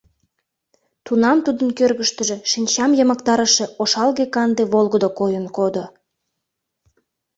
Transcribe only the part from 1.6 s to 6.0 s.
кӧргыштыжӧ шинчам йымыктарыше ошалге-канде волгыдо койын кодо.